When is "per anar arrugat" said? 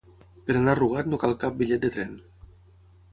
0.45-1.11